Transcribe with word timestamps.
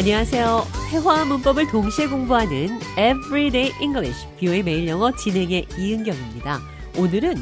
안녕하세요. 0.00 0.62
회화와 0.92 1.26
문법을 1.26 1.68
동시에 1.68 2.06
공부하는 2.06 2.70
Everyday 2.96 3.70
English, 3.82 4.26
뷰의 4.40 4.62
매일 4.62 4.88
영어 4.88 5.14
진행의 5.14 5.66
이은경입니다. 5.78 6.58
오늘은 6.96 7.34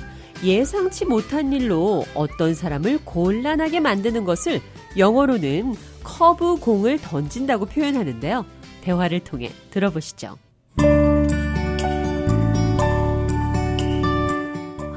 예상치 0.43 1.05
못한 1.05 1.53
일로 1.53 2.05
어떤 2.17 2.55
사람을 2.55 2.99
곤란하게 3.05 3.79
만드는 3.79 4.25
것을 4.25 4.61
영어로는 4.97 5.77
커브 6.03 6.57
공을 6.57 6.99
던진다고 7.01 7.67
표현하는데요. 7.67 8.45
대화를 8.81 9.21
통해 9.21 9.53
들어보시죠. 9.71 10.37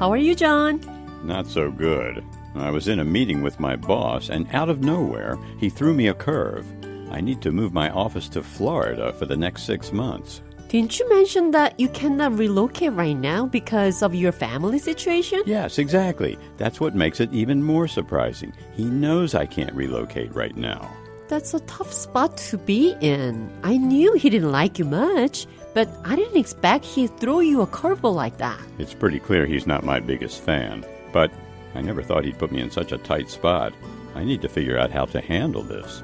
How 0.00 0.10
are 0.12 0.20
you, 0.20 0.34
John? 0.34 0.80
Not 1.24 1.48
so 1.48 1.70
good. 1.70 2.24
I 2.56 2.72
was 2.72 2.90
in 2.90 2.98
a 2.98 3.04
meeting 3.04 3.44
with 3.44 3.60
my 3.60 3.76
boss, 3.76 4.32
and 4.32 4.52
out 4.52 4.68
of 4.68 4.84
nowhere, 4.84 5.36
he 5.60 5.70
threw 5.70 5.94
me 5.94 6.08
a 6.08 6.14
curve. 6.14 6.66
I 7.12 7.20
need 7.20 7.42
to 7.42 7.52
move 7.52 7.74
my 7.74 7.90
office 7.90 8.28
to 8.30 8.42
Florida 8.42 9.12
for 9.12 9.26
the 9.26 9.36
next 9.36 9.64
six 9.64 9.92
months. 9.92 10.40
Didn't 10.68 10.98
you 10.98 11.06
mention 11.10 11.50
that 11.50 11.78
you 11.78 11.90
cannot 11.90 12.38
relocate 12.38 12.92
right 12.92 13.16
now 13.16 13.44
because 13.44 14.02
of 14.02 14.14
your 14.14 14.32
family 14.32 14.78
situation? 14.78 15.42
Yes, 15.44 15.78
exactly. 15.78 16.38
That's 16.56 16.80
what 16.80 16.94
makes 16.94 17.20
it 17.20 17.30
even 17.30 17.62
more 17.62 17.86
surprising. 17.86 18.54
He 18.72 18.86
knows 18.86 19.34
I 19.34 19.44
can't 19.44 19.74
relocate 19.74 20.34
right 20.34 20.56
now. 20.56 20.90
That's 21.28 21.52
a 21.52 21.60
tough 21.60 21.92
spot 21.92 22.38
to 22.48 22.56
be 22.56 22.96
in. 23.02 23.50
I 23.62 23.76
knew 23.76 24.14
he 24.14 24.30
didn't 24.30 24.50
like 24.50 24.78
you 24.78 24.86
much, 24.86 25.46
but 25.74 25.90
I 26.06 26.16
didn't 26.16 26.38
expect 26.38 26.86
he'd 26.86 27.14
throw 27.20 27.40
you 27.40 27.60
a 27.60 27.66
curveball 27.66 28.14
like 28.14 28.38
that. 28.38 28.58
It's 28.78 28.94
pretty 28.94 29.20
clear 29.20 29.44
he's 29.44 29.66
not 29.66 29.84
my 29.84 30.00
biggest 30.00 30.40
fan, 30.40 30.86
but 31.12 31.30
I 31.74 31.82
never 31.82 32.02
thought 32.02 32.24
he'd 32.24 32.38
put 32.38 32.50
me 32.50 32.62
in 32.62 32.70
such 32.70 32.92
a 32.92 32.98
tight 32.98 33.28
spot. 33.28 33.74
I 34.14 34.24
need 34.24 34.40
to 34.40 34.48
figure 34.48 34.78
out 34.78 34.90
how 34.90 35.04
to 35.06 35.20
handle 35.20 35.62
this. 35.62 36.02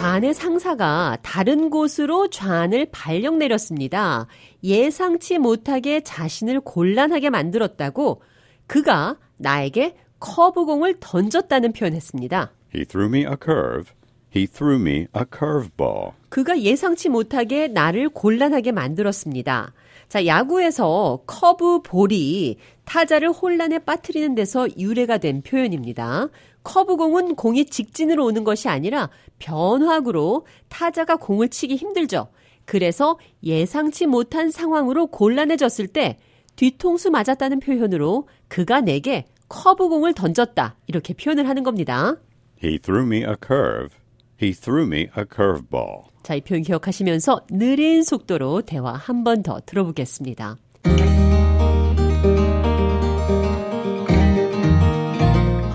좌안의 0.00 0.32
상사가 0.32 1.18
다른 1.20 1.68
곳으로 1.68 2.30
좌안을 2.30 2.86
발령 2.90 3.36
내렸습니다. 3.36 4.28
예상치 4.64 5.36
못하게 5.36 6.00
자신을 6.00 6.60
곤란하게 6.60 7.28
만들었다고 7.28 8.22
그가 8.66 9.18
나에게 9.36 9.96
커브공을 10.18 10.96
던졌다는 11.00 11.74
표현했습니다. 11.74 12.50
He 12.74 12.86
threw 12.86 13.14
me 13.14 13.20
a 13.30 13.36
curve. 13.44 13.92
He 14.34 14.46
threw 14.46 14.80
me 14.80 15.00
a 15.14 15.24
curveball. 15.30 16.12
그가 16.30 16.58
예상치 16.58 17.10
못하게 17.10 17.68
나를 17.68 18.08
곤란하게 18.08 18.72
만들었습니다. 18.72 19.74
자, 20.10 20.26
야구에서 20.26 21.22
커브 21.24 21.82
볼이 21.82 22.56
타자를 22.84 23.30
혼란에 23.30 23.78
빠뜨리는 23.78 24.34
데서 24.34 24.66
유래가 24.76 25.18
된 25.18 25.40
표현입니다. 25.40 26.26
커브공은 26.64 27.36
공이 27.36 27.66
직진으로 27.66 28.24
오는 28.26 28.42
것이 28.42 28.68
아니라 28.68 29.08
변화구로 29.38 30.46
타자가 30.68 31.14
공을 31.14 31.48
치기 31.48 31.76
힘들죠. 31.76 32.26
그래서 32.64 33.20
예상치 33.44 34.06
못한 34.06 34.50
상황으로 34.50 35.06
곤란해졌을 35.06 35.86
때 35.86 36.18
뒤통수 36.56 37.12
맞았다는 37.12 37.60
표현으로 37.60 38.26
그가 38.48 38.80
내게 38.80 39.26
커브공을 39.48 40.14
던졌다. 40.14 40.76
이렇게 40.88 41.14
표현을 41.14 41.48
하는 41.48 41.62
겁니다. 41.62 42.16
He 42.60 42.80
threw 42.80 43.06
me 43.06 43.18
a 43.18 43.36
curve. 43.40 43.96
He 44.42 44.54
threw 44.54 44.84
me 44.84 45.02
a 45.16 45.24
curveball. 45.32 46.09
자, 46.23 46.35
이 46.35 46.41
표현 46.41 46.63
기억하시면서 46.63 47.41
느린 47.51 48.03
속도로 48.03 48.61
대화 48.63 48.93
한 48.93 49.23
번 49.23 49.43
더 49.43 49.59
들어보겠습니다. 49.65 50.57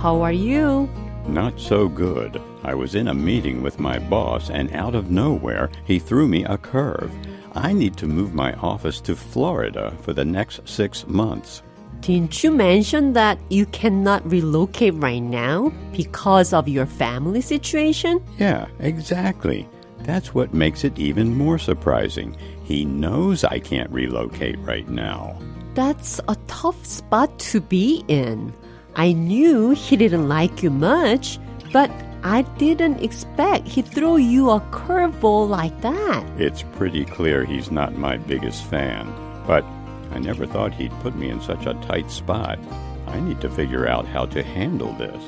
How 0.03 0.23
are 0.23 0.33
you? 0.33 0.89
Not 1.29 1.61
so 1.61 1.89
good. 1.89 2.41
I 2.65 2.75
was 2.75 2.95
in 2.95 3.07
a 3.09 3.15
meeting 3.15 3.63
with 3.63 3.79
my 3.79 3.99
boss, 3.99 4.51
and 4.51 4.73
out 4.75 4.95
of 4.95 5.11
nowhere, 5.11 5.69
he 5.85 5.99
threw 5.99 6.27
me 6.27 6.45
a 6.45 6.57
curve. 6.57 7.11
I 7.55 7.73
need 7.73 7.97
to 7.99 8.07
move 8.07 8.33
my 8.35 8.55
office 8.55 9.01
to 9.03 9.15
Florida 9.15 9.93
for 10.03 10.13
the 10.15 10.25
next 10.25 10.67
six 10.67 11.07
months. 11.07 11.63
Didn't 12.01 12.43
you 12.43 12.51
mention 12.51 13.13
that 13.13 13.39
you 13.51 13.67
cannot 13.67 14.25
relocate 14.31 14.95
right 14.95 15.21
now 15.23 15.71
because 15.93 16.55
of 16.55 16.67
your 16.67 16.87
family 16.87 17.43
situation? 17.43 18.23
Yeah, 18.39 18.67
exactly. 18.79 19.69
That's 20.05 20.35
what 20.35 20.55
makes 20.55 20.85
it 20.85 20.99
even 20.99 21.37
more 21.37 21.59
surprising. 21.59 22.37
He 22.65 22.85
knows 22.85 23.45
I 23.45 23.59
can't 23.59 23.91
relocate 23.91 24.59
right 24.61 24.89
now. 24.89 25.37
That's 25.75 26.21
a 26.29 26.37
tough 26.47 26.85
spot 26.85 27.39
to 27.51 27.61
be 27.61 28.05
in. 28.09 28.53
I 28.97 29.13
knew 29.13 29.71
he 29.71 29.97
didn't 29.97 30.29
like 30.29 30.63
you 30.63 30.71
much, 30.71 31.39
but 31.73 31.91
I 32.23 32.43
didn't 32.59 33.03
expect 33.03 33.69
he'd 33.69 33.87
throw 33.87 34.17
you 34.17 34.51
a 34.51 34.61
curveball 34.73 35.49
like 35.49 35.81
that. 35.83 36.25
It's 36.39 36.63
pretty 36.77 37.05
clear 37.05 37.45
he's 37.45 37.71
not 37.71 37.95
my 37.95 38.17
biggest 38.19 38.65
fan, 38.65 39.07
but 39.47 39.65
I 40.13 40.19
never 40.19 40.47
thought 40.47 40.75
he'd 40.75 40.93
put 41.01 41.15
me 41.15 41.31
in 41.31 41.41
such 41.41 41.67
a 41.67 41.75
tight 41.87 42.11
spot. 42.11 42.59
I 43.07 43.21
need 43.21 43.41
to 43.41 43.49
figure 43.49 43.87
out 43.87 44.07
how 44.07 44.27
to 44.27 44.43
handle 44.43 44.93
this. 44.99 45.23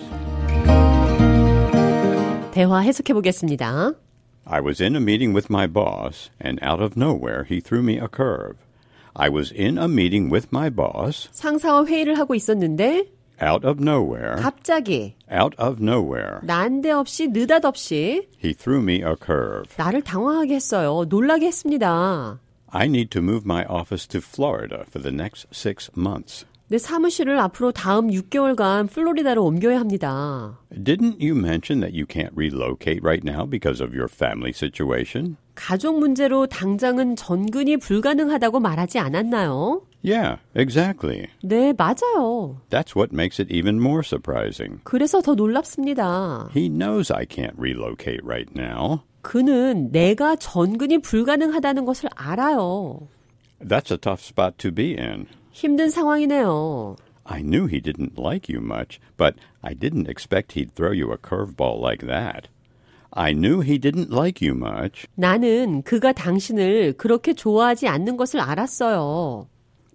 대화 2.52 2.80
해석해 2.80 3.14
보겠습니다. 3.14 3.94
I 4.46 4.60
was 4.60 4.80
in 4.80 4.96
a 4.96 5.00
meeting 5.00 5.32
with 5.32 5.48
my 5.50 5.66
boss, 5.66 6.30
and 6.40 6.58
out 6.62 6.80
of 6.82 6.96
nowhere, 6.96 7.44
he 7.44 7.60
threw 7.60 7.82
me 7.82 7.98
a 7.98 8.08
curve. 8.08 8.56
I 9.14 9.28
was 9.28 9.52
in 9.52 9.78
a 9.78 9.86
meeting 9.86 10.30
with 10.30 10.48
my 10.50 10.68
boss, 10.70 11.28
상사와 11.32 11.86
회의를 11.86 12.18
하고 12.18 12.34
있었는데 12.34 13.06
out 13.40 13.66
of 13.66 13.78
nowhere, 13.80 14.36
갑자기 14.40 15.14
out 15.30 15.54
of 15.58 15.80
nowhere, 15.82 16.40
난데없이 16.42 17.28
느닷없이 17.28 18.28
he 18.42 18.52
threw 18.52 18.80
me 18.80 19.02
a 19.02 19.14
curve. 19.20 19.68
나를 19.76 20.02
당황하게 20.02 20.54
했어요. 20.54 21.04
놀라게 21.08 21.46
했습니다. 21.46 22.40
I 22.74 22.86
need 22.86 23.10
to 23.10 23.20
move 23.20 23.44
my 23.44 23.64
office 23.66 24.06
to 24.08 24.20
Florida 24.20 24.84
for 24.88 25.02
the 25.02 25.12
next 25.14 25.46
six 25.52 25.90
months. 25.96 26.46
내 26.69 26.77
사무실을 26.77 27.39
앞으로 27.39 27.71
다음 27.71 28.07
6개월간 28.07 28.89
플로리다로 28.89 29.43
옮겨야 29.43 29.79
합니다. 29.79 30.59
Didn't 30.71 31.21
you 31.21 31.33
mention 31.33 31.79
that 31.79 31.95
you 31.95 32.05
can't 32.05 32.33
relocate 32.35 32.99
right 33.01 33.23
now 33.25 33.49
because 33.49 33.81
of 33.81 33.95
your 33.95 34.09
family 34.11 34.51
situation? 34.53 35.37
가족 35.55 35.97
문제로 35.97 36.45
당장은 36.45 37.15
전근이 37.15 37.77
불가능하다고 37.77 38.59
말하지 38.59 38.99
않았나요? 38.99 39.81
Yeah, 40.03 40.39
exactly. 40.55 41.27
네, 41.41 41.73
맞아요. 41.73 42.59
That's 42.69 42.95
what 42.95 43.13
makes 43.13 43.41
it 43.41 43.49
even 43.49 43.79
more 43.79 44.03
surprising. 44.03 44.81
그래서 44.83 45.21
더 45.21 45.35
놀랍습니다. 45.35 46.49
He 46.53 46.69
knows 46.69 47.13
I 47.13 47.25
can't 47.25 47.55
relocate 47.57 48.19
right 48.23 48.51
now. 48.55 49.03
그는 49.21 49.91
내가 49.91 50.35
전근이 50.35 50.99
불가능하다는 50.99 51.85
것을 51.85 52.09
알아요. 52.15 53.07
That's 53.61 53.89
a 53.91 53.97
tough 53.97 54.21
spot 54.21 54.57
to 54.59 54.71
be 54.71 54.95
in. 54.97 55.27
힘든 55.56 55.90
상황이네요. 55.90 56.96
I 57.24 57.40
knew 57.42 57.66
he 57.66 57.80
didn't 57.80 58.18
like 58.18 58.48
you 58.52 58.60
much, 58.60 58.98
but 59.16 59.36
I 59.62 59.74
didn't 59.74 60.08
expect 60.08 60.52
he'd 60.52 60.74
throw 60.74 60.90
you 60.92 61.12
a 61.12 61.18
curveball 61.18 61.80
like 61.80 62.06
that. 62.06 62.48
I 63.14 63.32
knew 63.32 63.60
he 63.60 63.78
didn't 63.78 64.10
like 64.10 64.40
you 64.40 64.56
much, 64.56 65.06
나는 65.14 65.82
그가 65.82 66.12
당신을 66.12 66.94
그렇게 66.96 67.34
좋아하지 67.34 67.86
않는 67.86 68.16
것을 68.16 68.40
알았어요. 68.40 69.46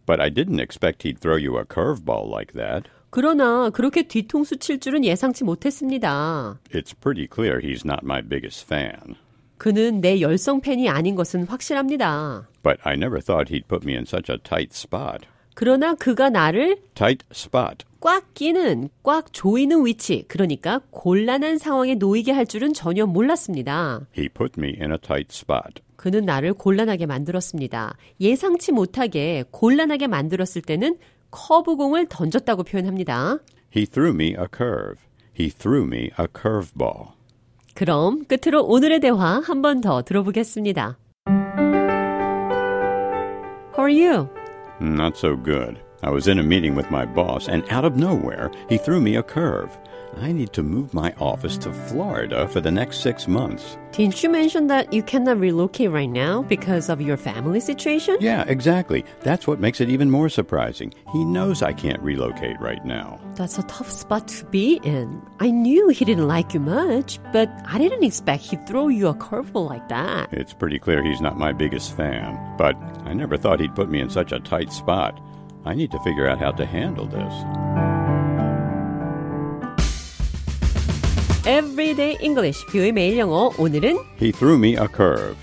but 0.06 0.22
I 0.22 0.30
didn't 0.30 0.62
expect 0.62 1.04
he'd 1.04 1.20
throw 1.20 1.36
you 1.36 1.58
a 1.60 1.66
curveball 1.68 2.30
like 2.32 2.54
that. 2.54 2.90
그러나 3.10 3.70
그렇게 3.72 4.04
뒤통수 4.04 4.58
칠 4.58 4.80
줄은 4.80 5.04
예상치 5.04 5.44
못했습니다. 5.44 6.60
It's 6.72 6.94
pretty 6.94 7.28
clear 7.28 7.60
he's 7.60 7.84
not 7.86 8.02
my 8.04 8.22
biggest 8.22 8.66
fan. 8.66 9.16
그는 9.58 10.02
내 10.02 10.22
열성 10.22 10.62
팬이 10.62 10.88
아닌 10.88 11.16
것은 11.16 11.46
확실합니다. 11.48 12.48
But 12.64 12.80
I 12.84 12.94
never 12.94 13.20
thought 13.20 13.52
he'd 13.52 13.68
put 13.68 13.84
me 13.84 13.96
in 13.96 14.04
such 14.04 14.32
a 14.32 14.38
tight 14.38 14.72
spot. 14.78 15.26
그러나 15.55 15.95
그가 15.95 16.31
나를 16.31 16.79
Tight 16.95 17.27
spot. 17.33 17.85
꽉 18.01 18.35
끼는, 18.35 18.89
꽉 19.03 19.33
조이는 19.33 19.87
위치, 19.87 20.25
그러니까 20.27 20.81
곤란한 20.91 21.59
상황에 21.59 21.95
놓이게 21.95 22.33
할 22.33 22.47
줄은 22.47 22.73
전혀 22.75 23.07
몰랐습니다. 23.07 24.01
He 24.19 24.29
put 24.29 24.55
me 24.59 24.75
in 24.81 24.91
a 24.91 24.99
tight 24.99 25.29
spot. 25.31 25.83
그는 25.97 26.25
나를 26.25 26.55
곤란하게 26.55 27.07
만들었습니다. 27.07 27.95
예상치 28.21 28.73
못하게 28.73 29.45
곤란하게 29.53 30.09
만들었을 30.09 30.63
때는 30.63 30.97
커브공을 31.31 32.07
던졌다고 32.09 32.65
표현합니다. 32.65 33.39
He 33.77 33.87
threw 33.87 34.13
me 34.13 34.31
a 34.31 34.47
curve. 34.55 34.97
He 35.39 35.49
threw 35.51 35.85
me 35.87 36.11
a 36.19 36.27
curveball. 36.35 37.13
그럼 37.75 38.25
끝으로 38.27 38.65
오늘의 38.65 39.01
대화 39.01 39.41
한 39.41 39.63
번 39.63 39.81
더 39.81 40.03
들어보겠습니다. 40.03 40.99
How 43.79 43.89
are 43.89 43.93
you? 44.07 44.29
Not 44.83 45.17
so 45.17 45.37
good. 45.37 45.79
I 46.03 46.11
was 46.11 46.27
in 46.27 46.41
a 46.41 46.43
meeting 46.43 46.75
with 46.75 46.91
my 46.91 47.05
boss, 47.05 47.49
and 47.49 47.63
out 47.71 47.85
of 47.85 47.97
nowhere, 47.97 48.51
he 48.69 48.77
threw 48.77 49.01
me 49.01 49.15
a 49.15 49.23
curve. 49.23 49.79
I 50.17 50.33
need 50.33 50.53
to 50.53 50.63
move 50.63 50.93
my 50.93 51.13
office 51.19 51.57
to 51.59 51.73
Florida 51.73 52.47
for 52.49 52.61
the 52.61 52.71
next 52.71 53.01
six 53.01 53.27
months. 53.27 53.77
Didn't 53.93 54.23
you 54.23 54.29
mention 54.29 54.67
that 54.69 54.93
you 54.93 55.03
cannot 55.03 55.39
relocate 55.39 55.91
right 55.91 56.09
now 56.09 56.43
because 56.43 56.89
of 56.89 57.01
your 57.01 57.17
family 57.17 57.61
situation? 57.61 58.17
Yeah, 58.21 58.45
exactly. 58.47 59.05
That's 59.21 59.47
what 59.47 59.61
makes 59.61 59.81
it 59.81 59.89
even 59.89 60.11
more 60.11 60.29
surprising. 60.29 60.93
He 61.13 61.25
knows 61.25 61.63
I 61.63 61.73
can't 61.73 62.01
relocate 62.03 62.61
right 62.61 62.85
now. 62.85 63.21
That's 63.35 63.59
a 63.59 63.63
tough 63.65 63.91
spot 63.91 64.29
to 64.29 64.45
be 64.47 64.81
in. 64.85 65.23
I 65.41 65.51
knew 65.51 65.89
he 65.89 66.05
didn't 66.05 66.29
like 66.29 66.55
you 66.55 66.61
much, 66.61 67.19
but 67.33 67.51
I 67.67 67.79
didn't 67.79 68.05
expect 68.05 68.45
he'd 68.45 68.67
throw 68.67 68.89
you 68.89 69.09
a 69.09 69.15
curveball 69.15 69.69
like 69.69 69.89
that. 69.89 70.33
It's 70.33 70.55
pretty 70.55 70.79
clear 70.79 71.03
he's 71.03 71.21
not 71.21 71.39
my 71.39 71.53
biggest 71.53 71.97
fan, 71.97 72.39
but 72.57 72.77
I 73.05 73.13
never 73.13 73.37
thought 73.37 73.61
he'd 73.61 73.75
put 73.75 73.91
me 73.91 74.01
in 74.01 74.11
such 74.11 74.33
a 74.33 74.41
tight 74.41 74.73
spot. 74.73 75.21
I 75.65 75.75
need 75.75 75.91
to 75.93 76.01
figure 76.01 76.29
out 76.29 76.39
how 76.39 76.51
to 76.53 76.67
handle 76.67 77.07
this. 77.07 77.33
Everyday 81.47 82.17
English, 82.21 82.65
뷰의 82.67 82.93
매일 82.93 83.19
영어. 83.19 83.51
오늘은 83.59 83.99
He 84.21 84.31
threw 84.31 84.57
me 84.57 84.71
a 84.75 84.87
curve. 84.95 85.37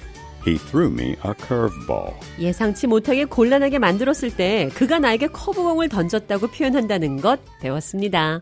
He 0.47 0.55
threw 0.57 0.89
me 0.89 1.17
a 1.25 1.33
curveball. 1.45 2.13
예상치 2.39 2.87
못하게 2.87 3.25
곤란하게 3.25 3.79
만들었을 3.79 4.33
때 4.37 4.69
그가 4.75 4.99
나에게 4.99 5.27
커브공을 5.27 5.89
던졌다고 5.89 6.47
표현한다는 6.47 7.19
것 7.19 7.41
배웠습니다. 7.59 8.41